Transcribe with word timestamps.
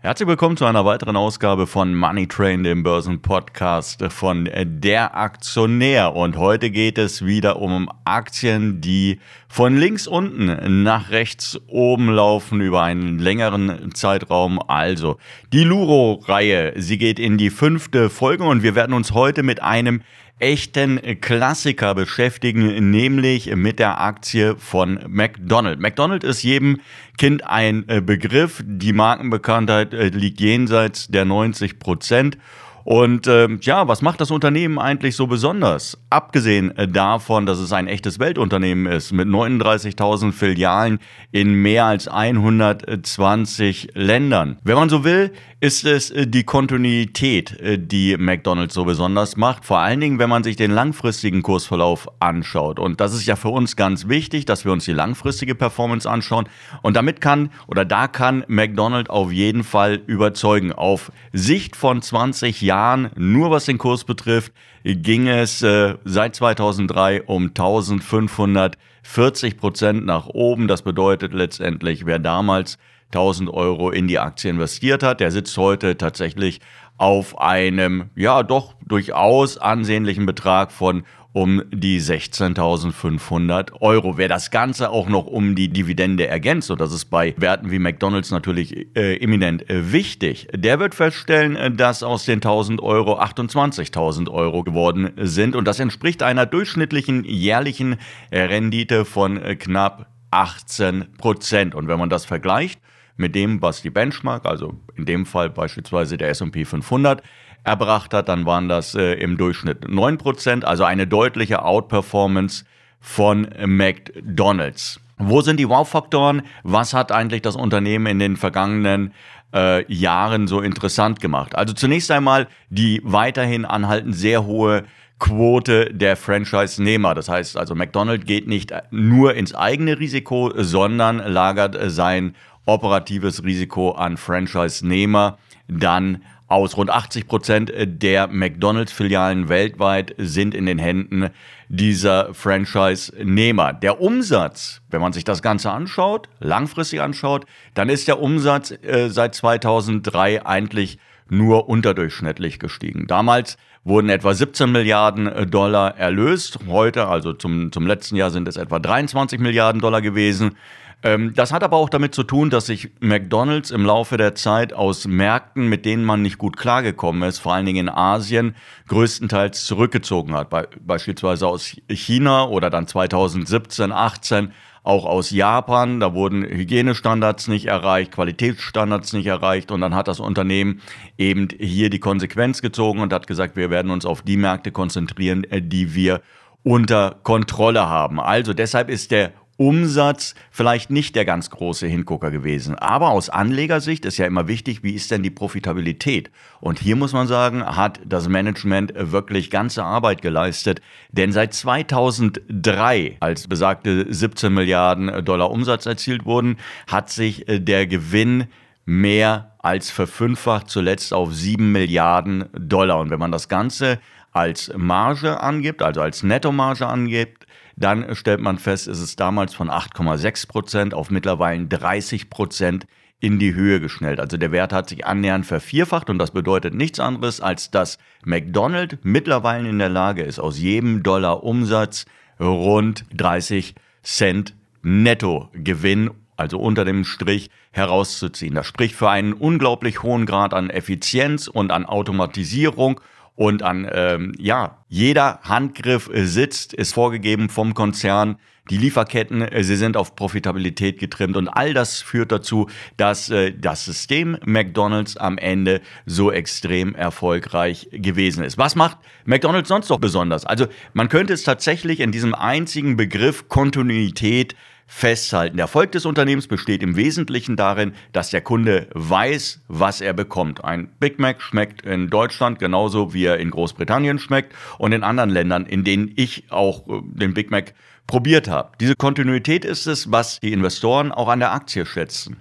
Herzlich 0.00 0.28
willkommen 0.28 0.56
zu 0.56 0.64
einer 0.64 0.84
weiteren 0.84 1.16
Ausgabe 1.16 1.66
von 1.66 1.92
Money 1.92 2.28
Train, 2.28 2.62
dem 2.62 2.84
Börsenpodcast 2.84 4.04
von 4.10 4.48
der 4.54 5.16
Aktionär. 5.16 6.14
Und 6.14 6.36
heute 6.36 6.70
geht 6.70 6.98
es 6.98 7.24
wieder 7.26 7.60
um 7.60 7.90
Aktien, 8.04 8.80
die 8.80 9.18
von 9.48 9.76
links 9.76 10.06
unten 10.06 10.84
nach 10.84 11.10
rechts 11.10 11.60
oben 11.66 12.10
laufen 12.10 12.60
über 12.60 12.84
einen 12.84 13.18
längeren 13.18 13.92
Zeitraum. 13.92 14.60
Also 14.68 15.18
die 15.52 15.64
Luro-Reihe, 15.64 16.74
sie 16.76 16.96
geht 16.96 17.18
in 17.18 17.36
die 17.36 17.50
fünfte 17.50 18.08
Folge 18.08 18.44
und 18.44 18.62
wir 18.62 18.76
werden 18.76 18.94
uns 18.94 19.14
heute 19.14 19.42
mit 19.42 19.62
einem 19.62 20.02
echten 20.38 21.20
Klassiker 21.20 21.94
beschäftigen, 21.94 22.90
nämlich 22.90 23.54
mit 23.54 23.78
der 23.78 24.00
Aktie 24.00 24.56
von 24.56 25.00
McDonald's. 25.08 25.80
McDonald's 25.80 26.26
ist 26.26 26.42
jedem 26.42 26.80
Kind 27.16 27.44
ein 27.46 27.88
äh, 27.88 28.00
Begriff. 28.00 28.62
Die 28.64 28.92
Markenbekanntheit 28.92 29.92
äh, 29.92 30.08
liegt 30.08 30.40
jenseits 30.40 31.08
der 31.08 31.24
90 31.24 31.78
Prozent. 31.78 32.38
Und 32.84 33.26
äh, 33.26 33.48
ja, 33.60 33.86
was 33.86 34.00
macht 34.00 34.20
das 34.20 34.30
Unternehmen 34.30 34.78
eigentlich 34.78 35.14
so 35.14 35.26
besonders? 35.26 35.98
Abgesehen 36.08 36.74
äh, 36.76 36.88
davon, 36.88 37.44
dass 37.44 37.58
es 37.58 37.72
ein 37.72 37.86
echtes 37.86 38.18
Weltunternehmen 38.18 38.90
ist 38.90 39.12
mit 39.12 39.28
39.000 39.28 40.32
Filialen 40.32 40.98
in 41.30 41.52
mehr 41.52 41.84
als 41.84 42.08
120 42.08 43.88
Ländern. 43.92 44.58
Wenn 44.62 44.76
man 44.76 44.88
so 44.88 45.04
will, 45.04 45.32
ist 45.60 45.84
es 45.84 46.10
äh, 46.10 46.26
die 46.26 46.44
Kontinuität, 46.44 47.60
äh, 47.60 47.78
die 47.78 48.16
McDonald's 48.16 48.74
so 48.74 48.86
besonders 48.86 49.36
macht. 49.36 49.66
Vor 49.66 49.80
allen 49.80 50.00
Dingen, 50.00 50.18
wenn 50.18 50.30
man 50.30 50.42
sich 50.42 50.56
den 50.56 50.70
langfristigen 50.70 51.42
Kursverlauf 51.42 52.08
anschaut. 52.20 52.78
Und 52.78 53.02
das 53.02 53.12
ist 53.12 53.26
ja 53.26 53.36
für 53.36 53.50
uns 53.50 53.76
ganz 53.76 54.08
wichtig, 54.08 54.46
dass 54.46 54.64
wir 54.64 54.72
uns 54.72 54.86
die 54.86 54.92
langfristige 54.92 55.54
Performance 55.54 56.08
anschauen. 56.08 56.48
Und 56.80 56.96
damit 56.96 57.20
kann 57.20 57.50
oder 57.66 57.84
da 57.84 58.08
kann 58.08 58.44
McDonald's 58.48 59.10
auf 59.10 59.30
jeden 59.30 59.62
Fall 59.62 60.00
überzeugen. 60.06 60.72
Auf 60.72 61.12
Sicht 61.34 61.76
von 61.76 62.00
20 62.00 62.62
Jahren 62.62 62.77
Jahren, 62.78 63.10
nur 63.16 63.50
was 63.50 63.64
den 63.64 63.76
Kurs 63.76 64.04
betrifft, 64.04 64.52
ging 64.84 65.26
es 65.26 65.62
äh, 65.62 65.96
seit 66.04 66.36
2003 66.36 67.24
um 67.24 67.48
1540 67.48 69.56
Prozent 69.56 70.06
nach 70.06 70.28
oben. 70.28 70.68
Das 70.68 70.82
bedeutet 70.82 71.34
letztendlich, 71.34 72.06
wer 72.06 72.20
damals 72.20 72.78
1000 73.06 73.50
Euro 73.50 73.90
in 73.90 74.06
die 74.06 74.20
Aktie 74.20 74.50
investiert 74.50 75.02
hat, 75.02 75.18
der 75.18 75.32
sitzt 75.32 75.58
heute 75.58 75.96
tatsächlich 75.96 76.60
auf 76.98 77.40
einem, 77.40 78.10
ja, 78.16 78.42
doch 78.42 78.74
durchaus 78.84 79.56
ansehnlichen 79.56 80.26
Betrag 80.26 80.72
von 80.72 81.04
um 81.32 81.62
die 81.70 82.00
16.500 82.00 83.80
Euro. 83.80 84.16
Wer 84.18 84.28
das 84.28 84.50
Ganze 84.50 84.90
auch 84.90 85.08
noch 85.08 85.26
um 85.26 85.54
die 85.54 85.68
Dividende 85.68 86.26
ergänzt, 86.26 86.70
und 86.70 86.80
das 86.80 86.92
ist 86.92 87.06
bei 87.06 87.34
Werten 87.36 87.70
wie 87.70 87.78
McDonalds 87.78 88.32
natürlich 88.32 88.96
äh, 88.96 89.16
eminent 89.22 89.70
äh, 89.70 89.92
wichtig, 89.92 90.48
der 90.52 90.80
wird 90.80 90.96
feststellen, 90.96 91.54
äh, 91.54 91.70
dass 91.70 92.02
aus 92.02 92.24
den 92.24 92.40
1.000 92.40 92.80
Euro 92.80 93.20
28.000 93.20 94.28
Euro 94.30 94.64
geworden 94.64 95.12
sind. 95.16 95.54
Und 95.54 95.66
das 95.66 95.78
entspricht 95.78 96.22
einer 96.24 96.46
durchschnittlichen 96.46 97.24
jährlichen 97.24 97.96
Rendite 98.32 99.04
von 99.04 99.40
äh, 99.40 99.54
knapp 99.54 100.08
18 100.30 101.12
Prozent. 101.18 101.74
Und 101.74 101.86
wenn 101.88 101.98
man 101.98 102.10
das 102.10 102.24
vergleicht 102.24 102.80
mit 103.18 103.34
dem, 103.34 103.60
was 103.60 103.82
die 103.82 103.90
Benchmark, 103.90 104.46
also 104.46 104.74
in 104.96 105.04
dem 105.04 105.26
Fall 105.26 105.50
beispielsweise 105.50 106.16
der 106.16 106.30
S&P 106.30 106.64
500, 106.64 107.22
erbracht 107.64 108.14
hat, 108.14 108.28
dann 108.28 108.46
waren 108.46 108.68
das 108.68 108.94
äh, 108.94 109.14
im 109.14 109.36
Durchschnitt 109.36 109.86
9%, 109.86 110.64
also 110.64 110.84
eine 110.84 111.06
deutliche 111.06 111.64
Outperformance 111.64 112.64
von 113.00 113.48
McDonald's. 113.66 115.00
Wo 115.18 115.40
sind 115.40 115.58
die 115.58 115.68
Wow-Faktoren? 115.68 116.42
Was 116.62 116.94
hat 116.94 117.10
eigentlich 117.10 117.42
das 117.42 117.56
Unternehmen 117.56 118.06
in 118.06 118.18
den 118.20 118.36
vergangenen 118.36 119.12
äh, 119.52 119.92
Jahren 119.92 120.46
so 120.46 120.60
interessant 120.60 121.20
gemacht? 121.20 121.56
Also 121.56 121.74
zunächst 121.74 122.10
einmal 122.12 122.46
die 122.70 123.00
weiterhin 123.04 123.64
anhaltend 123.64 124.14
sehr 124.14 124.46
hohe 124.46 124.84
Quote 125.18 125.92
der 125.92 126.16
Franchise-Nehmer. 126.16 127.14
Das 127.14 127.28
heißt 127.28 127.56
also, 127.56 127.74
McDonald's 127.74 128.26
geht 128.26 128.46
nicht 128.46 128.72
nur 128.92 129.34
ins 129.34 129.52
eigene 129.54 129.98
Risiko, 129.98 130.52
sondern 130.54 131.18
lagert 131.18 131.76
sein 131.90 132.36
operatives 132.68 133.42
Risiko 133.42 133.92
an 133.92 134.16
Franchise-Nehmer 134.16 135.38
dann 135.66 136.22
aus. 136.46 136.76
Rund 136.76 136.90
80 136.90 137.26
Prozent 137.26 137.72
der 137.76 138.28
McDonalds-Filialen 138.28 139.48
weltweit 139.48 140.14
sind 140.18 140.54
in 140.54 140.66
den 140.66 140.78
Händen 140.78 141.30
dieser 141.68 142.32
Franchise-Nehmer. 142.34 143.72
Der 143.72 144.00
Umsatz, 144.00 144.82
wenn 144.90 145.00
man 145.00 145.12
sich 145.12 145.24
das 145.24 145.42
Ganze 145.42 145.70
anschaut, 145.70 146.28
langfristig 146.40 147.00
anschaut, 147.00 147.46
dann 147.74 147.88
ist 147.88 148.08
der 148.08 148.20
Umsatz 148.20 148.70
äh, 148.70 149.08
seit 149.08 149.34
2003 149.34 150.46
eigentlich 150.46 150.98
nur 151.30 151.68
unterdurchschnittlich 151.68 152.58
gestiegen. 152.58 153.06
Damals 153.06 153.58
wurden 153.84 154.08
etwa 154.08 154.34
17 154.34 154.70
Milliarden 154.70 155.50
Dollar 155.50 155.96
erlöst. 155.96 156.58
Heute, 156.66 157.06
also 157.06 157.32
zum, 157.32 157.70
zum 157.72 157.86
letzten 157.86 158.16
Jahr, 158.16 158.30
sind 158.30 158.48
es 158.48 158.56
etwa 158.56 158.78
23 158.78 159.38
Milliarden 159.38 159.80
Dollar 159.80 160.02
gewesen. 160.02 160.56
Ähm, 161.02 161.32
das 161.34 161.52
hat 161.52 161.62
aber 161.62 161.76
auch 161.76 161.88
damit 161.88 162.14
zu 162.14 162.24
tun, 162.24 162.50
dass 162.50 162.66
sich 162.66 162.90
McDonald's 163.00 163.70
im 163.70 163.84
Laufe 163.84 164.16
der 164.16 164.34
Zeit 164.34 164.72
aus 164.72 165.06
Märkten, 165.06 165.68
mit 165.68 165.84
denen 165.84 166.04
man 166.04 166.22
nicht 166.22 166.38
gut 166.38 166.56
klargekommen 166.56 167.22
ist, 167.22 167.38
vor 167.38 167.54
allen 167.54 167.66
Dingen 167.66 167.86
in 167.86 167.94
Asien, 167.94 168.56
größtenteils 168.88 169.64
zurückgezogen 169.64 170.34
hat. 170.34 170.50
Be 170.50 170.68
beispielsweise 170.80 171.46
aus 171.46 171.76
China 171.88 172.48
oder 172.48 172.68
dann 172.68 172.88
2017, 172.88 173.92
18 173.92 174.52
auch 174.82 175.04
aus 175.04 175.30
Japan. 175.30 176.00
Da 176.00 176.14
wurden 176.14 176.42
Hygienestandards 176.42 177.46
nicht 177.46 177.66
erreicht, 177.66 178.12
Qualitätsstandards 178.12 179.12
nicht 179.12 179.26
erreicht. 179.26 179.70
Und 179.70 179.80
dann 179.82 179.94
hat 179.94 180.08
das 180.08 180.18
Unternehmen 180.18 180.80
eben 181.16 181.48
hier 181.60 181.90
die 181.90 182.00
Konsequenz 182.00 182.60
gezogen 182.60 183.00
und 183.00 183.12
hat 183.12 183.26
gesagt, 183.28 183.54
wir 183.54 183.70
werden 183.70 183.92
uns 183.92 184.04
auf 184.04 184.22
die 184.22 184.36
Märkte 184.36 184.72
konzentrieren, 184.72 185.44
äh, 185.44 185.62
die 185.62 185.94
wir 185.94 186.22
unter 186.64 187.20
Kontrolle 187.22 187.88
haben. 187.88 188.18
Also 188.18 188.52
deshalb 188.52 188.90
ist 188.90 189.10
der 189.12 189.32
Umsatz 189.58 190.36
vielleicht 190.52 190.88
nicht 190.88 191.16
der 191.16 191.24
ganz 191.24 191.50
große 191.50 191.86
Hingucker 191.86 192.30
gewesen. 192.30 192.76
Aber 192.76 193.10
aus 193.10 193.28
Anlegersicht 193.28 194.04
ist 194.04 194.16
ja 194.16 194.24
immer 194.24 194.46
wichtig, 194.46 194.84
wie 194.84 194.94
ist 194.94 195.10
denn 195.10 195.24
die 195.24 195.30
Profitabilität? 195.30 196.30
Und 196.60 196.78
hier 196.78 196.94
muss 196.94 197.12
man 197.12 197.26
sagen, 197.26 197.64
hat 197.64 198.00
das 198.06 198.28
Management 198.28 198.92
wirklich 198.96 199.50
ganze 199.50 199.82
Arbeit 199.82 200.22
geleistet. 200.22 200.80
Denn 201.10 201.32
seit 201.32 201.54
2003, 201.54 203.16
als 203.18 203.48
besagte 203.48 204.06
17 204.08 204.54
Milliarden 204.54 205.24
Dollar 205.24 205.50
Umsatz 205.50 205.86
erzielt 205.86 206.24
wurden, 206.24 206.56
hat 206.86 207.10
sich 207.10 207.48
äh, 207.48 207.58
der 207.58 207.88
Gewinn 207.88 208.46
mehr 208.86 209.56
als 209.58 209.90
verfünffacht, 209.90 210.70
zuletzt 210.70 211.12
auf 211.12 211.34
7 211.34 211.72
Milliarden 211.72 212.44
Dollar. 212.52 213.00
Und 213.00 213.10
wenn 213.10 213.18
man 213.18 213.32
das 213.32 213.48
Ganze 213.48 213.98
als 214.30 214.72
Marge 214.76 215.40
angibt, 215.40 215.82
also 215.82 216.00
als 216.00 216.22
Nettomarge 216.22 216.86
angibt, 216.86 217.46
dann 217.78 218.14
stellt 218.16 218.40
man 218.40 218.58
fest, 218.58 218.88
ist 218.88 219.00
es 219.00 219.16
damals 219.16 219.54
von 219.54 219.70
8,6 219.70 220.48
Prozent 220.48 220.94
auf 220.94 221.10
mittlerweile 221.10 221.66
30 221.66 222.28
Prozent 222.28 222.86
in 223.20 223.38
die 223.38 223.54
Höhe 223.54 223.80
geschnellt. 223.80 224.20
Also 224.20 224.36
der 224.36 224.52
Wert 224.52 224.72
hat 224.72 224.88
sich 224.88 225.06
annähernd 225.06 225.46
vervierfacht 225.46 226.10
und 226.10 226.18
das 226.18 226.30
bedeutet 226.30 226.74
nichts 226.74 227.00
anderes, 227.00 227.40
als 227.40 227.70
dass 227.70 227.98
McDonald's 228.24 228.98
mittlerweile 229.02 229.68
in 229.68 229.78
der 229.78 229.88
Lage 229.88 230.22
ist, 230.22 230.38
aus 230.38 230.58
jedem 230.58 231.02
Dollar 231.02 231.42
Umsatz 231.42 232.06
rund 232.40 233.04
30 233.14 233.74
Cent 234.02 234.54
Nettogewinn, 234.82 236.10
also 236.36 236.58
unter 236.58 236.84
dem 236.84 237.04
Strich, 237.04 237.50
herauszuziehen. 237.72 238.54
Das 238.54 238.66
spricht 238.66 238.94
für 238.94 239.10
einen 239.10 239.32
unglaublich 239.32 240.02
hohen 240.02 240.26
Grad 240.26 240.54
an 240.54 240.70
Effizienz 240.70 241.48
und 241.48 241.72
an 241.72 241.84
Automatisierung 241.84 243.00
und 243.38 243.62
an, 243.62 243.88
ähm, 243.92 244.32
ja, 244.36 244.78
jeder 244.88 245.38
Handgriff 245.44 246.10
äh, 246.12 246.24
sitzt, 246.24 246.74
ist 246.74 246.92
vorgegeben 246.92 247.48
vom 247.48 247.72
Konzern. 247.72 248.36
Die 248.68 248.76
Lieferketten, 248.76 249.42
äh, 249.42 249.62
sie 249.62 249.76
sind 249.76 249.96
auf 249.96 250.16
Profitabilität 250.16 250.98
getrimmt 250.98 251.36
und 251.36 251.46
all 251.46 251.72
das 251.72 252.02
führt 252.02 252.32
dazu, 252.32 252.68
dass 252.96 253.30
äh, 253.30 253.52
das 253.56 253.84
System 253.84 254.38
McDonald's 254.44 255.16
am 255.16 255.38
Ende 255.38 255.82
so 256.04 256.32
extrem 256.32 256.96
erfolgreich 256.96 257.88
gewesen 257.92 258.42
ist. 258.42 258.58
Was 258.58 258.74
macht 258.74 258.98
McDonald's 259.24 259.68
sonst 259.68 259.88
noch 259.88 260.00
besonders? 260.00 260.44
Also 260.44 260.66
man 260.92 261.08
könnte 261.08 261.32
es 261.32 261.44
tatsächlich 261.44 262.00
in 262.00 262.10
diesem 262.10 262.34
einzigen 262.34 262.96
Begriff 262.96 263.46
Kontinuität 263.46 264.56
festhalten. 264.90 265.58
Der 265.58 265.64
Erfolg 265.64 265.92
des 265.92 266.06
Unternehmens 266.06 266.48
besteht 266.48 266.82
im 266.82 266.96
Wesentlichen 266.96 267.56
darin, 267.56 267.92
dass 268.12 268.30
der 268.30 268.40
Kunde 268.40 268.88
weiß, 268.94 269.60
was 269.68 270.00
er 270.00 270.14
bekommt. 270.14 270.64
Ein 270.64 270.88
Big 270.98 271.18
Mac 271.18 271.42
schmeckt 271.42 271.82
in 271.82 272.08
Deutschland 272.08 272.58
genauso 272.58 273.12
wie 273.12 273.26
er 273.26 273.38
in 273.38 273.50
Großbritannien 273.50 274.18
schmeckt 274.18 274.54
und 274.78 274.92
in 274.92 275.04
anderen 275.04 275.28
Ländern, 275.28 275.66
in 275.66 275.84
denen 275.84 276.10
ich 276.16 276.50
auch 276.50 276.88
äh, 276.88 277.02
den 277.04 277.34
Big 277.34 277.50
Mac 277.50 277.74
probiert 278.06 278.48
habe. 278.48 278.72
Diese 278.80 278.96
Kontinuität 278.96 279.66
ist 279.66 279.86
es, 279.86 280.10
was 280.10 280.40
die 280.40 280.54
Investoren 280.54 281.12
auch 281.12 281.28
an 281.28 281.40
der 281.40 281.52
Aktie 281.52 281.84
schätzen. 281.84 282.38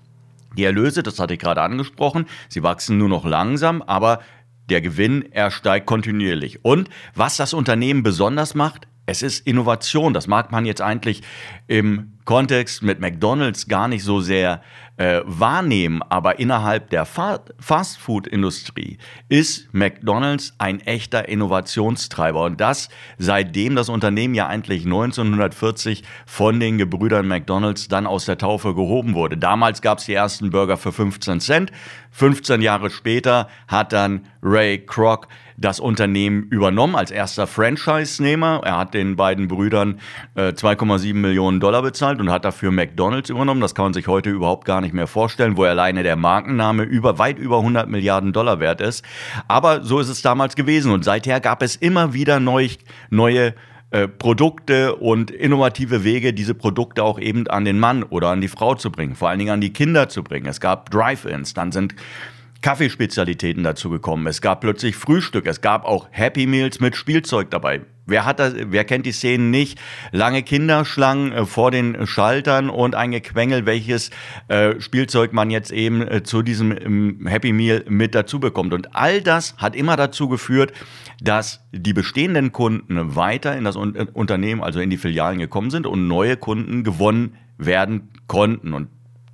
Die 0.56 0.64
Erlöse, 0.64 1.04
das 1.04 1.20
hatte 1.20 1.34
ich 1.34 1.40
gerade 1.42 1.62
angesprochen, 1.62 2.28
sie 2.48 2.64
wachsen 2.64 2.98
nur 2.98 3.10
noch 3.10 3.26
langsam, 3.26 3.82
aber 3.82 4.22
der 4.70 4.80
Gewinn, 4.80 5.26
er 5.32 5.52
steigt 5.52 5.86
kontinuierlich. 5.86 6.64
Und 6.64 6.90
was 7.14 7.36
das 7.36 7.54
Unternehmen 7.54 8.04
besonders 8.04 8.56
macht, 8.56 8.88
es 9.06 9.22
ist 9.22 9.46
Innovation. 9.46 10.14
Das 10.14 10.28
mag 10.28 10.52
man 10.52 10.66
jetzt 10.66 10.82
eigentlich 10.82 11.22
im 11.68 12.17
Kontext 12.28 12.84
mit 12.84 13.00
McDonald's 13.00 13.70
gar 13.70 13.88
nicht 13.88 14.04
so 14.04 14.20
sehr 14.20 14.62
äh, 14.98 15.22
wahrnehmen, 15.24 16.02
aber 16.02 16.40
innerhalb 16.40 16.90
der 16.90 17.06
Fa 17.06 17.40
Fastfood-Industrie 17.58 18.98
ist 19.30 19.74
McDonald's 19.74 20.54
ein 20.58 20.82
echter 20.82 21.30
Innovationstreiber 21.30 22.44
und 22.44 22.60
das 22.60 22.90
seitdem 23.18 23.76
das 23.76 23.88
Unternehmen 23.88 24.34
ja 24.34 24.48
eigentlich 24.48 24.84
1940 24.84 26.04
von 26.26 26.60
den 26.60 26.78
Gebrüdern 26.78 27.28
McDonald's 27.28 27.88
dann 27.88 28.06
aus 28.06 28.26
der 28.26 28.38
Taufe 28.38 28.76
gehoben 28.76 29.14
wurde. 29.14 29.38
Damals 29.38 29.82
gab 29.82 30.00
es 30.00 30.06
die 30.06 30.14
ersten 30.14 30.50
Burger 30.50 30.76
für 30.76 30.92
15 30.92 31.40
Cent. 31.40 31.72
15 32.12 32.62
Jahre 32.62 32.90
später 32.90 33.48
hat 33.68 33.94
dann 33.94 34.26
Ray 34.42 34.80
Kroc 34.80 35.28
das 35.58 35.80
Unternehmen 35.80 36.44
übernommen 36.44 36.96
als 36.96 37.12
erster 37.12 37.48
Franchise-Nehmer. 37.48 38.62
Er 38.64 38.78
hat 38.78 38.94
den 38.94 39.16
beiden 39.16 39.48
Brüdern 39.48 40.00
äh, 40.36 40.50
2,7 40.50 41.16
Millionen 41.16 41.60
Dollar 41.60 41.82
bezahlt 41.82 42.17
und 42.22 42.32
hat 42.32 42.46
dafür 42.46 42.72
McDonald's 42.72 43.30
übernommen. 43.30 43.62
Das 43.62 43.76
kann 43.76 43.86
man 43.86 43.94
sich 43.94 44.08
heute 44.08 44.30
überhaupt 44.30 44.66
gar 44.66 44.82
nicht 44.82 44.94
mehr 44.94 45.08
vorstellen, 45.08 45.58
wo 45.58 45.64
alleine 45.64 46.04
der 46.04 46.16
Markenname 46.16 46.84
über 46.84 47.20
weit 47.20 47.40
über 47.40 47.58
100 47.58 47.90
Milliarden 47.90 48.34
Dollar 48.34 48.60
wert 48.60 48.82
ist. 48.82 49.04
Aber 49.48 49.84
so 49.84 50.00
ist 50.00 50.10
es 50.10 50.22
damals 50.22 50.56
gewesen 50.56 50.92
und 50.92 51.04
seither 51.04 51.40
gab 51.40 51.62
es 51.62 51.76
immer 51.76 52.14
wieder 52.14 52.40
neu, 52.40 52.70
neue 53.10 53.54
äh, 53.92 54.08
Produkte 54.08 54.96
und 54.96 55.32
innovative 55.32 56.04
Wege, 56.04 56.34
diese 56.34 56.54
Produkte 56.54 57.04
auch 57.04 57.20
eben 57.20 57.48
an 57.48 57.64
den 57.64 57.80
Mann 57.80 58.04
oder 58.04 58.30
an 58.30 58.42
die 58.42 58.48
Frau 58.48 58.76
zu 58.76 58.92
bringen, 58.92 59.16
vor 59.16 59.30
allen 59.30 59.40
Dingen 59.40 59.52
an 59.52 59.62
die 59.62 59.72
Kinder 59.72 60.10
zu 60.10 60.24
bringen. 60.24 60.46
Es 60.46 60.60
gab 60.60 60.90
Drive-ins, 60.90 61.54
dann 61.54 61.72
sind 61.72 61.96
Kaffeespezialitäten 62.62 63.64
dazu 63.64 63.90
gekommen. 63.90 64.28
Es 64.28 64.42
gab 64.42 64.62
plötzlich 64.62 64.96
Frühstück. 64.96 65.46
Es 65.46 65.62
gab 65.62 65.86
auch 65.86 66.08
Happy 66.12 66.48
Meals 66.48 66.80
mit 66.80 66.96
Spielzeug 66.96 67.50
dabei. 67.50 67.82
Wer 68.08 68.26
hat 68.26 68.40
das, 68.40 68.54
wer 68.56 68.86
kennt 68.86 69.06
die 69.06 69.12
Szenen 69.12 69.52
nicht? 69.52 69.78
Lange 70.12 70.42
Kinderschlangen 70.42 71.34
äh, 71.34 71.46
vor 71.46 71.72
den 71.72 72.08
Schaltern 72.08 72.70
und 72.70 72.96
ein 72.96 73.12
Gequengel, 73.12 73.66
welches 73.66 74.12
äh, 74.48 74.80
Spielzeug 74.80 75.34
man 75.34 75.52
jetzt 75.52 75.72
eben 75.72 76.02
äh, 76.02 76.24
zu 76.24 76.42
diesem 76.42 76.72
ähm, 76.72 77.28
Happy 77.28 77.52
Meal 77.52 77.84
mit 77.90 78.16
dazu 78.16 78.40
bekommt. 78.40 78.74
Und 78.74 78.96
all 78.96 79.22
das 79.22 79.56
hat 79.58 79.76
immer 79.76 79.98
dazu 79.98 80.30
geführt, 80.30 80.72
dass 81.22 81.68
die 81.74 81.94
bestehenden 81.94 82.54
Kunden 82.54 83.16
weiter 83.16 83.58
in 83.58 83.66
das 83.66 83.76
Un 83.76 83.96
Unternehmen, 84.14 84.64
also 84.64 84.80
in 84.80 84.90
die 84.90 84.98
Filialen 84.98 85.40
gekommen 85.40 85.70
sind 85.70 85.86
und 85.86 86.08
neue 86.08 86.38
Kunden 86.38 86.84
gewonnen 86.84 87.36
werden 87.58 88.10
konnten. 88.28 88.74
Und 88.74 88.90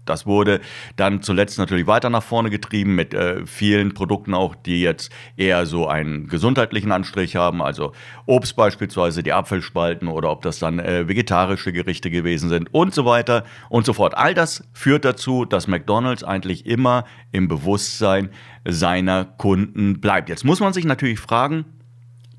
das 0.06 0.26
wurde 0.26 0.62
dann 0.96 1.22
zuletzt 1.22 1.58
natürlich 1.58 1.88
weiter 1.88 2.10
nach 2.10 2.24
vorne 2.24 2.50
getrieben 2.50 2.96
mit 2.96 3.14
äh, 3.14 3.46
vielen 3.46 3.94
Produkten 3.94 4.34
auch, 4.34 4.56
die 4.56 4.82
jetzt 4.82 5.12
eher 5.38 5.66
so 5.66 5.88
einen 5.88 6.28
gesundheitlichen 6.28 6.92
Anstrich 6.92 7.36
haben, 7.36 7.62
also 7.62 7.94
Obst 8.26 8.56
beispielsweise, 8.56 9.24
die 9.24 9.34
Apfelspalten 9.34 10.08
oder 10.08 10.32
ob 10.32 10.42
das 10.42 10.60
dann 10.60 10.80
äh, 10.80 11.08
vegetarische 11.08 11.74
Gerichte 11.74 12.10
gewesen 12.10 12.50
sind 12.50 12.74
und 12.74 12.94
so 12.94 13.06
weiter 13.06 13.44
und 13.70 13.86
so 13.86 13.94
fort. 13.94 14.18
All 14.18 14.34
das 14.34 14.68
führt 14.74 15.06
dazu, 15.06 15.46
dass 15.46 15.68
McDonald's 15.68 16.24
eigentlich 16.24 16.66
immer 16.66 17.06
im 17.32 17.48
Bewusstsein 17.48 18.30
seiner 18.66 19.26
Kunden 19.26 20.00
bleibt. 20.00 20.30
Jetzt 20.30 20.46
muss 20.46 20.60
man 20.60 20.74
sich 20.74 20.86
natürlich 20.86 21.20
fragen, 21.20 21.66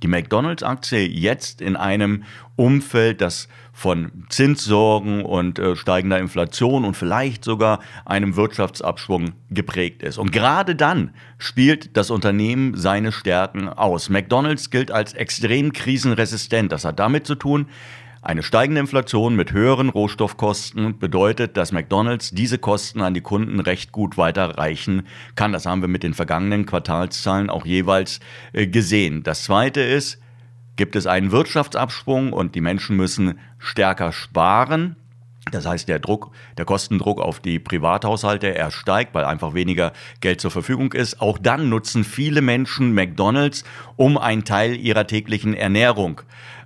die 0.04 0.08
McDonald's-Aktie 0.08 1.08
jetzt 1.08 1.62
in 1.62 1.76
einem 1.76 2.24
Umfeld, 2.56 3.22
das 3.22 3.48
von 3.72 4.26
Zinssorgen 4.28 5.24
und 5.24 5.58
äh, 5.58 5.76
steigender 5.76 6.18
Inflation 6.18 6.84
und 6.84 6.94
vielleicht 6.94 7.42
sogar 7.42 7.80
einem 8.04 8.36
Wirtschaftsabschwung 8.36 9.32
geprägt 9.48 10.02
ist. 10.02 10.18
Und 10.18 10.30
gerade 10.30 10.76
dann 10.76 11.14
spielt 11.38 11.96
das 11.96 12.10
Unternehmen 12.10 12.76
seine 12.76 13.12
Stärken 13.12 13.66
aus. 13.70 14.10
McDonald's 14.10 14.68
gilt 14.68 14.90
als 14.90 15.14
extrem 15.14 15.72
krisenresistent. 15.72 16.70
Das 16.70 16.84
hat 16.84 16.98
damit 16.98 17.26
zu 17.26 17.34
tun, 17.34 17.66
eine 18.24 18.42
steigende 18.42 18.80
Inflation 18.80 19.36
mit 19.36 19.52
höheren 19.52 19.90
Rohstoffkosten 19.90 20.98
bedeutet, 20.98 21.58
dass 21.58 21.72
McDonald's 21.72 22.30
diese 22.30 22.56
Kosten 22.56 23.02
an 23.02 23.12
die 23.12 23.20
Kunden 23.20 23.60
recht 23.60 23.92
gut 23.92 24.16
weiterreichen 24.16 25.06
kann. 25.34 25.52
Das 25.52 25.66
haben 25.66 25.82
wir 25.82 25.88
mit 25.88 26.02
den 26.02 26.14
vergangenen 26.14 26.64
Quartalszahlen 26.64 27.50
auch 27.50 27.66
jeweils 27.66 28.20
äh, 28.54 28.66
gesehen. 28.66 29.24
Das 29.24 29.44
Zweite 29.44 29.82
ist, 29.82 30.18
gibt 30.76 30.96
es 30.96 31.06
einen 31.06 31.32
Wirtschaftsabschwung 31.32 32.32
und 32.32 32.54
die 32.54 32.62
Menschen 32.62 32.96
müssen 32.96 33.38
stärker 33.58 34.10
sparen. 34.10 34.96
Das 35.52 35.66
heißt, 35.66 35.86
der 35.86 35.98
Druck, 35.98 36.30
der 36.56 36.64
Kostendruck 36.64 37.20
auf 37.20 37.40
die 37.40 37.58
Privathaushalte, 37.58 38.54
er 38.54 38.70
steigt, 38.70 39.14
weil 39.14 39.24
einfach 39.24 39.52
weniger 39.52 39.92
Geld 40.20 40.40
zur 40.40 40.50
Verfügung 40.50 40.94
ist. 40.94 41.20
Auch 41.20 41.36
dann 41.36 41.68
nutzen 41.68 42.04
viele 42.04 42.40
Menschen 42.40 42.94
McDonalds, 42.94 43.64
um 43.96 44.16
einen 44.16 44.44
Teil 44.44 44.76
ihrer 44.76 45.06
täglichen 45.06 45.52
Ernährung 45.52 46.22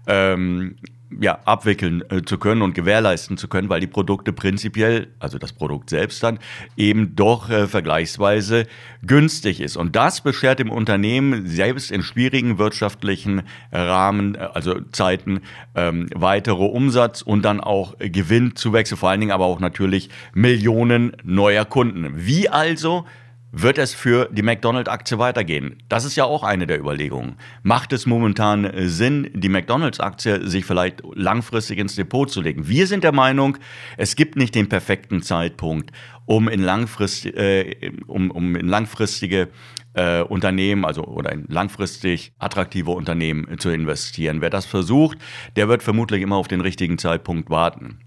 ähm, 0.06 0.76
ja, 1.20 1.38
abwickeln 1.44 2.02
äh, 2.10 2.22
zu 2.22 2.38
können 2.38 2.62
und 2.62 2.74
gewährleisten 2.74 3.36
zu 3.36 3.48
können, 3.48 3.68
weil 3.68 3.80
die 3.80 3.86
Produkte 3.86 4.32
prinzipiell, 4.32 5.08
also 5.18 5.38
das 5.38 5.52
Produkt 5.52 5.90
selbst 5.90 6.22
dann, 6.22 6.38
eben 6.76 7.16
doch 7.16 7.50
äh, 7.50 7.66
vergleichsweise 7.66 8.66
günstig 9.02 9.60
ist. 9.60 9.76
Und 9.76 9.96
das 9.96 10.20
beschert 10.20 10.58
dem 10.58 10.70
Unternehmen 10.70 11.46
selbst 11.46 11.90
in 11.90 12.02
schwierigen 12.02 12.58
wirtschaftlichen 12.58 13.42
Rahmen, 13.72 14.34
äh, 14.34 14.48
also 14.52 14.80
Zeiten, 14.92 15.40
ähm, 15.74 16.08
weitere 16.14 16.64
Umsatz 16.64 17.22
und 17.22 17.42
dann 17.42 17.60
auch 17.60 17.94
Gewinnzuwächse, 17.98 18.96
vor 18.96 19.10
allen 19.10 19.20
Dingen 19.20 19.32
aber 19.32 19.46
auch 19.46 19.60
natürlich 19.60 20.10
Millionen 20.34 21.16
neuer 21.22 21.64
Kunden. 21.64 22.12
Wie 22.14 22.48
also 22.48 23.06
wird 23.52 23.78
es 23.78 23.94
für 23.94 24.28
die 24.30 24.42
McDonald's-Aktie 24.42 25.18
weitergehen? 25.18 25.82
Das 25.88 26.04
ist 26.04 26.16
ja 26.16 26.24
auch 26.24 26.42
eine 26.42 26.66
der 26.66 26.78
Überlegungen. 26.78 27.36
Macht 27.62 27.92
es 27.92 28.06
momentan 28.06 28.64
äh, 28.64 28.88
Sinn, 28.88 29.30
die 29.34 29.48
McDonald's-Aktie 29.48 30.46
sich 30.46 30.64
vielleicht 30.64 31.02
langfristig 31.14 31.78
ins 31.78 31.94
Depot 31.94 32.30
zu 32.30 32.40
legen? 32.40 32.68
Wir 32.68 32.86
sind 32.86 33.04
der 33.04 33.12
Meinung, 33.12 33.56
es 33.96 34.16
gibt 34.16 34.36
nicht 34.36 34.54
den 34.54 34.68
perfekten 34.68 35.22
Zeitpunkt, 35.22 35.92
um 36.26 36.48
in, 36.48 36.60
langfrist, 36.60 37.26
äh, 37.26 37.92
um, 38.06 38.30
um 38.30 38.54
in 38.54 38.68
langfristige 38.68 39.48
äh, 39.94 40.20
Unternehmen, 40.22 40.84
also 40.84 41.04
oder 41.04 41.32
in 41.32 41.46
langfristig 41.48 42.32
attraktive 42.38 42.90
Unternehmen 42.90 43.58
zu 43.58 43.70
investieren. 43.70 44.40
Wer 44.40 44.50
das 44.50 44.66
versucht, 44.66 45.18
der 45.56 45.68
wird 45.68 45.82
vermutlich 45.82 46.22
immer 46.22 46.36
auf 46.36 46.48
den 46.48 46.60
richtigen 46.60 46.98
Zeitpunkt 46.98 47.48
warten. 47.48 48.00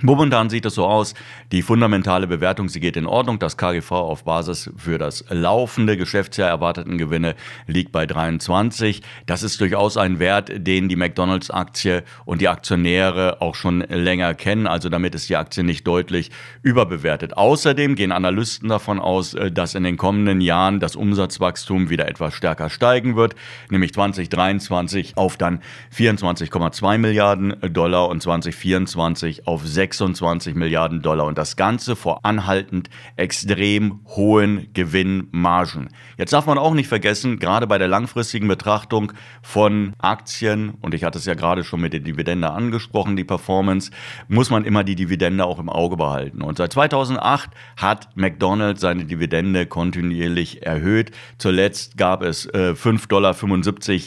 Momentan 0.00 0.48
sieht 0.48 0.64
es 0.64 0.76
so 0.76 0.86
aus, 0.86 1.12
die 1.52 1.60
fundamentale 1.60 2.26
Bewertung, 2.26 2.70
sie 2.70 2.80
geht 2.80 2.96
in 2.96 3.06
Ordnung. 3.06 3.38
Das 3.38 3.58
KGV 3.58 3.92
auf 3.92 4.24
Basis 4.24 4.70
für 4.74 4.96
das 4.96 5.22
laufende 5.28 5.98
Geschäftsjahr 5.98 6.48
erwarteten 6.48 6.96
Gewinne 6.96 7.34
liegt 7.66 7.92
bei 7.92 8.06
23. 8.06 9.02
Das 9.26 9.42
ist 9.42 9.60
durchaus 9.60 9.98
ein 9.98 10.18
Wert, 10.18 10.50
den 10.66 10.88
die 10.88 10.96
McDonalds-Aktie 10.96 12.04
und 12.24 12.40
die 12.40 12.48
Aktionäre 12.48 13.42
auch 13.42 13.54
schon 13.54 13.80
länger 13.80 14.32
kennen. 14.32 14.66
Also 14.66 14.88
damit 14.88 15.14
ist 15.14 15.28
die 15.28 15.36
Aktie 15.36 15.62
nicht 15.62 15.86
deutlich 15.86 16.30
überbewertet. 16.62 17.36
Außerdem 17.36 17.94
gehen 17.94 18.12
Analysten 18.12 18.70
davon 18.70 18.98
aus, 18.98 19.34
äh, 19.34 19.52
dass 19.52 19.74
in 19.74 19.84
den 19.84 19.98
kommenden 19.98 20.40
Jahren 20.40 20.80
das 20.80 20.96
Umsatzwachstum 20.96 21.90
wieder 21.90 22.08
etwas 22.08 22.32
stärker 22.32 22.70
steigen 22.70 23.14
wird, 23.14 23.34
nämlich 23.68 23.92
2023 23.92 25.18
auf 25.18 25.36
dann 25.36 25.60
24,2 25.94 26.96
Milliarden 26.96 27.54
Dollar 27.74 28.08
und 28.08 28.22
2024 28.22 29.46
auf 29.46 29.66
6 29.66 29.81
26 29.82 30.54
Milliarden 30.54 31.02
Dollar 31.02 31.26
und 31.26 31.36
das 31.36 31.56
Ganze 31.56 31.96
vor 31.96 32.24
anhaltend 32.24 32.88
extrem 33.16 34.00
hohen 34.06 34.68
Gewinnmargen. 34.74 35.88
Jetzt 36.16 36.32
darf 36.32 36.46
man 36.46 36.56
auch 36.56 36.74
nicht 36.74 36.86
vergessen, 36.86 37.40
gerade 37.40 37.66
bei 37.66 37.78
der 37.78 37.88
langfristigen 37.88 38.46
Betrachtung 38.46 39.12
von 39.42 39.94
Aktien, 39.98 40.74
und 40.82 40.94
ich 40.94 41.02
hatte 41.02 41.18
es 41.18 41.24
ja 41.24 41.34
gerade 41.34 41.64
schon 41.64 41.80
mit 41.80 41.92
der 41.92 42.00
Dividende 42.00 42.50
angesprochen, 42.50 43.16
die 43.16 43.24
Performance, 43.24 43.90
muss 44.28 44.50
man 44.50 44.64
immer 44.64 44.84
die 44.84 44.94
Dividende 44.94 45.44
auch 45.44 45.58
im 45.58 45.68
Auge 45.68 45.96
behalten. 45.96 46.42
Und 46.42 46.58
seit 46.58 46.72
2008 46.72 47.50
hat 47.76 48.08
McDonald's 48.14 48.82
seine 48.82 49.04
Dividende 49.04 49.66
kontinuierlich 49.66 50.64
erhöht. 50.64 51.10
Zuletzt 51.38 51.96
gab 51.96 52.22
es 52.22 52.46
äh, 52.46 52.74
5,75 52.76 53.08
Dollar 53.08 53.34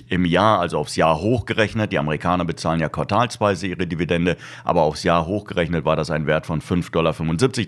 im 0.10 0.26
Jahr, 0.26 0.60
also 0.60 0.78
aufs 0.78 0.96
Jahr 0.96 1.20
hochgerechnet. 1.20 1.92
Die 1.92 2.00
Amerikaner 2.00 2.46
bezahlen 2.46 2.80
ja 2.80 2.88
quartalsweise 2.88 3.68
ihre 3.68 3.88
Dividende, 3.88 4.38
aber 4.64 4.84
aufs 4.84 5.04
Jahr 5.04 5.26
hochgerechnet 5.26 5.65
hochgerechnet 5.66 5.86
war 5.86 5.96
das 5.96 6.12
ein 6.12 6.28
Wert 6.28 6.46
von 6.46 6.62
5,75 6.62 6.92
Dollar. 6.92 7.14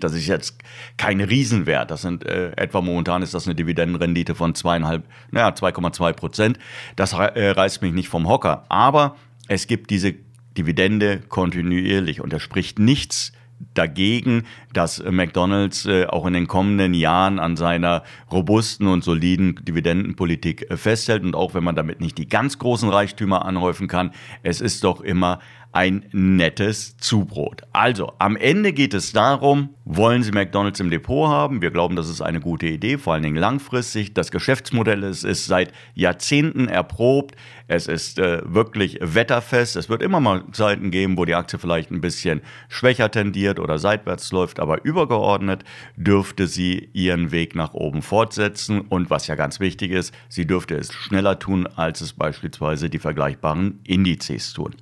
Das 0.00 0.14
ist 0.14 0.26
jetzt 0.26 0.58
kein 0.96 1.20
Riesenwert. 1.20 1.90
Das 1.90 2.02
sind 2.02 2.24
äh, 2.24 2.52
etwa 2.56 2.80
momentan 2.80 3.22
ist 3.22 3.34
das 3.34 3.46
eine 3.46 3.54
Dividendenrendite 3.54 4.34
von 4.34 4.54
zweieinhalb, 4.54 5.04
naja, 5.30 5.48
2,2 5.48 6.12
Prozent. 6.12 6.58
Das 6.96 7.12
äh, 7.12 7.50
reißt 7.50 7.82
mich 7.82 7.92
nicht 7.92 8.08
vom 8.08 8.28
Hocker. 8.28 8.64
Aber 8.68 9.16
es 9.48 9.66
gibt 9.66 9.90
diese 9.90 10.14
Dividende 10.56 11.20
kontinuierlich 11.28 12.20
und 12.20 12.32
er 12.32 12.40
spricht 12.40 12.78
nichts 12.78 13.32
dagegen, 13.74 14.44
dass 14.72 15.02
McDonald's 15.02 15.86
äh, 15.86 16.06
auch 16.06 16.26
in 16.26 16.32
den 16.32 16.46
kommenden 16.46 16.94
Jahren 16.94 17.38
an 17.38 17.56
seiner 17.56 18.04
robusten 18.30 18.86
und 18.86 19.02
soliden 19.02 19.58
Dividendenpolitik 19.62 20.70
äh, 20.70 20.76
festhält. 20.76 21.24
Und 21.24 21.34
auch 21.34 21.54
wenn 21.54 21.64
man 21.64 21.74
damit 21.74 22.00
nicht 22.00 22.18
die 22.18 22.28
ganz 22.28 22.58
großen 22.58 22.88
Reichtümer 22.88 23.44
anhäufen 23.44 23.88
kann, 23.88 24.12
es 24.42 24.60
ist 24.60 24.84
doch 24.84 25.00
immer 25.00 25.40
ein 25.72 26.04
nettes 26.12 26.96
Zubrot. 26.96 27.62
Also, 27.72 28.12
am 28.18 28.36
Ende 28.36 28.72
geht 28.72 28.94
es 28.94 29.12
darum, 29.12 29.70
wollen 29.84 30.22
Sie 30.22 30.32
McDonald's 30.32 30.80
im 30.80 30.90
Depot 30.90 31.28
haben? 31.28 31.62
Wir 31.62 31.70
glauben, 31.70 31.96
das 31.96 32.08
ist 32.08 32.20
eine 32.20 32.40
gute 32.40 32.66
Idee, 32.66 32.98
vor 32.98 33.14
allen 33.14 33.22
Dingen 33.22 33.36
langfristig. 33.36 34.12
Das 34.12 34.30
Geschäftsmodell 34.30 35.02
ist, 35.02 35.24
ist 35.24 35.46
seit 35.46 35.72
Jahrzehnten 35.94 36.68
erprobt. 36.68 37.36
Es 37.68 37.86
ist 37.86 38.18
äh, 38.18 38.40
wirklich 38.44 38.98
wetterfest. 39.00 39.76
Es 39.76 39.88
wird 39.88 40.02
immer 40.02 40.20
mal 40.20 40.44
Zeiten 40.52 40.90
geben, 40.90 41.16
wo 41.16 41.24
die 41.24 41.34
Aktie 41.34 41.58
vielleicht 41.58 41.90
ein 41.90 42.00
bisschen 42.00 42.42
schwächer 42.68 43.10
tendiert 43.10 43.58
oder 43.60 43.78
seitwärts 43.78 44.32
läuft, 44.32 44.60
aber 44.60 44.84
übergeordnet 44.84 45.64
dürfte 45.96 46.46
sie 46.46 46.90
ihren 46.92 47.30
Weg 47.30 47.54
nach 47.54 47.74
oben 47.74 48.02
fortsetzen. 48.02 48.80
Und 48.80 49.10
was 49.10 49.26
ja 49.26 49.36
ganz 49.36 49.60
wichtig 49.60 49.92
ist, 49.92 50.14
sie 50.28 50.46
dürfte 50.46 50.76
es 50.76 50.92
schneller 50.92 51.38
tun, 51.38 51.66
als 51.66 52.00
es 52.00 52.12
beispielsweise 52.12 52.90
die 52.90 52.98
vergleichbaren 52.98 53.80
Indizes 53.84 54.52
tun. 54.52 54.74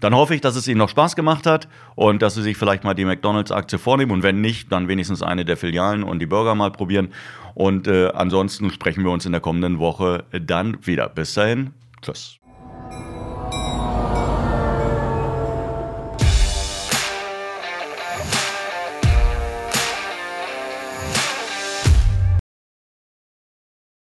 Dann 0.00 0.14
hoffe 0.14 0.34
ich, 0.34 0.40
dass 0.40 0.56
es 0.56 0.68
Ihnen 0.68 0.78
noch 0.78 0.88
Spaß 0.88 1.16
gemacht 1.16 1.46
hat 1.46 1.68
und 1.94 2.22
dass 2.22 2.34
Sie 2.34 2.42
sich 2.42 2.56
vielleicht 2.56 2.84
mal 2.84 2.94
die 2.94 3.04
McDonalds-Aktie 3.04 3.78
vornehmen 3.78 4.12
und 4.12 4.22
wenn 4.22 4.40
nicht, 4.40 4.70
dann 4.72 4.88
wenigstens 4.88 5.22
eine 5.22 5.44
der 5.44 5.56
Filialen 5.56 6.02
und 6.02 6.18
die 6.18 6.26
Burger 6.26 6.54
mal 6.54 6.70
probieren. 6.70 7.12
Und 7.54 7.88
äh, 7.88 8.08
ansonsten 8.08 8.70
sprechen 8.70 9.02
wir 9.04 9.10
uns 9.10 9.24
in 9.24 9.32
der 9.32 9.40
kommenden 9.40 9.78
Woche 9.78 10.24
dann 10.32 10.78
wieder. 10.86 11.08
Bis 11.08 11.34
dahin, 11.34 11.72
Tschüss. 12.02 12.38